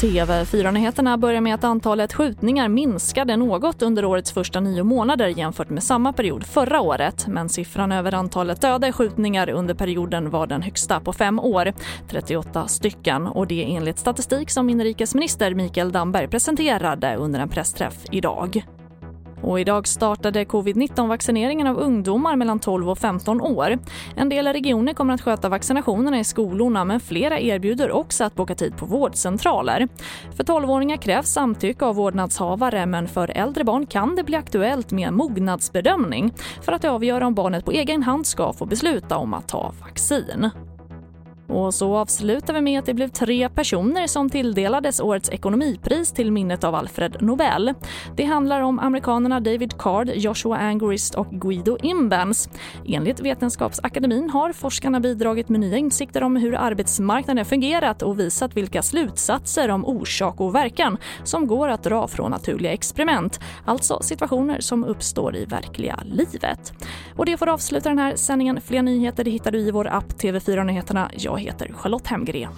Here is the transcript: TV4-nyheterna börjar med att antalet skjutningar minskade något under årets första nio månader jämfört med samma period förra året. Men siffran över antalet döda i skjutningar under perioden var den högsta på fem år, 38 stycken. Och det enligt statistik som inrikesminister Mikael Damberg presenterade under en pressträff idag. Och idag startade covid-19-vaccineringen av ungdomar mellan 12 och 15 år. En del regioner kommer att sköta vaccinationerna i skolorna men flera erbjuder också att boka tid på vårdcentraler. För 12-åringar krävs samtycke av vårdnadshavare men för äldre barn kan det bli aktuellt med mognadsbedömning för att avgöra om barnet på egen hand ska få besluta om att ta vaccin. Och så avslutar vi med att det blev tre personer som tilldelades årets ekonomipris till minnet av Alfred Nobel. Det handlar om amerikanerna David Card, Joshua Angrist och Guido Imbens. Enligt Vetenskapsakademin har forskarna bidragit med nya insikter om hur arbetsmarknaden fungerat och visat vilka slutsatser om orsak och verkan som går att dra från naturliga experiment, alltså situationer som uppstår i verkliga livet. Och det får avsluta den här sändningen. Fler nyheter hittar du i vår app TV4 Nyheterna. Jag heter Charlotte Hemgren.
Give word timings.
TV4-nyheterna 0.00 1.16
börjar 1.18 1.40
med 1.40 1.54
att 1.54 1.64
antalet 1.64 2.12
skjutningar 2.12 2.68
minskade 2.68 3.36
något 3.36 3.82
under 3.82 4.04
årets 4.04 4.32
första 4.32 4.60
nio 4.60 4.84
månader 4.84 5.28
jämfört 5.28 5.70
med 5.70 5.82
samma 5.82 6.12
period 6.12 6.46
förra 6.46 6.80
året. 6.80 7.26
Men 7.28 7.48
siffran 7.48 7.92
över 7.92 8.14
antalet 8.14 8.60
döda 8.60 8.88
i 8.88 8.92
skjutningar 8.92 9.50
under 9.50 9.74
perioden 9.74 10.30
var 10.30 10.46
den 10.46 10.62
högsta 10.62 11.00
på 11.00 11.12
fem 11.12 11.38
år, 11.38 11.72
38 12.08 12.68
stycken. 12.68 13.26
Och 13.26 13.46
det 13.46 13.74
enligt 13.74 13.98
statistik 13.98 14.50
som 14.50 14.70
inrikesminister 14.70 15.54
Mikael 15.54 15.92
Damberg 15.92 16.28
presenterade 16.28 17.16
under 17.16 17.40
en 17.40 17.48
pressträff 17.48 18.04
idag. 18.10 18.64
Och 19.42 19.60
idag 19.60 19.88
startade 19.88 20.44
covid-19-vaccineringen 20.44 21.66
av 21.66 21.78
ungdomar 21.78 22.36
mellan 22.36 22.58
12 22.58 22.90
och 22.90 22.98
15 22.98 23.40
år. 23.40 23.78
En 24.16 24.28
del 24.28 24.48
regioner 24.48 24.92
kommer 24.94 25.14
att 25.14 25.20
sköta 25.20 25.48
vaccinationerna 25.48 26.18
i 26.18 26.24
skolorna 26.24 26.84
men 26.84 27.00
flera 27.00 27.40
erbjuder 27.40 27.90
också 27.90 28.24
att 28.24 28.34
boka 28.34 28.54
tid 28.54 28.76
på 28.76 28.86
vårdcentraler. 28.86 29.88
För 30.36 30.44
12-åringar 30.44 30.96
krävs 30.96 31.28
samtycke 31.28 31.84
av 31.84 31.94
vårdnadshavare 31.94 32.86
men 32.86 33.08
för 33.08 33.30
äldre 33.30 33.64
barn 33.64 33.86
kan 33.86 34.16
det 34.16 34.24
bli 34.24 34.36
aktuellt 34.36 34.90
med 34.90 35.12
mognadsbedömning 35.12 36.32
för 36.62 36.72
att 36.72 36.84
avgöra 36.84 37.26
om 37.26 37.34
barnet 37.34 37.64
på 37.64 37.72
egen 37.72 38.02
hand 38.02 38.26
ska 38.26 38.52
få 38.52 38.66
besluta 38.66 39.16
om 39.16 39.34
att 39.34 39.48
ta 39.48 39.72
vaccin. 39.80 40.50
Och 41.48 41.74
så 41.74 41.96
avslutar 41.96 42.54
vi 42.54 42.60
med 42.60 42.78
att 42.78 42.86
det 42.86 42.94
blev 42.94 43.08
tre 43.08 43.48
personer 43.48 44.06
som 44.06 44.30
tilldelades 44.30 45.00
årets 45.00 45.30
ekonomipris 45.30 46.12
till 46.12 46.32
minnet 46.32 46.64
av 46.64 46.74
Alfred 46.74 47.16
Nobel. 47.20 47.74
Det 48.16 48.24
handlar 48.24 48.60
om 48.60 48.78
amerikanerna 48.78 49.40
David 49.40 49.78
Card, 49.78 50.10
Joshua 50.14 50.56
Angrist 50.56 51.14
och 51.14 51.30
Guido 51.30 51.76
Imbens. 51.82 52.48
Enligt 52.86 53.20
Vetenskapsakademin 53.20 54.30
har 54.30 54.52
forskarna 54.52 55.00
bidragit 55.00 55.48
med 55.48 55.60
nya 55.60 55.76
insikter 55.76 56.22
om 56.22 56.36
hur 56.36 56.54
arbetsmarknaden 56.54 57.44
fungerat 57.44 58.02
och 58.02 58.20
visat 58.20 58.56
vilka 58.56 58.82
slutsatser 58.82 59.68
om 59.68 59.84
orsak 59.84 60.40
och 60.40 60.54
verkan 60.54 60.98
som 61.24 61.46
går 61.46 61.68
att 61.68 61.82
dra 61.82 62.08
från 62.08 62.30
naturliga 62.30 62.72
experiment, 62.72 63.40
alltså 63.64 64.02
situationer 64.02 64.60
som 64.60 64.84
uppstår 64.84 65.36
i 65.36 65.44
verkliga 65.44 66.00
livet. 66.04 66.72
Och 67.16 67.26
det 67.26 67.36
får 67.36 67.48
avsluta 67.48 67.88
den 67.88 67.98
här 67.98 68.16
sändningen. 68.16 68.60
Fler 68.60 68.82
nyheter 68.82 69.24
hittar 69.24 69.50
du 69.50 69.58
i 69.58 69.70
vår 69.70 69.86
app 69.86 70.12
TV4 70.12 70.64
Nyheterna. 70.64 71.10
Jag 71.38 71.42
heter 71.42 71.72
Charlotte 71.72 72.06
Hemgren. 72.06 72.52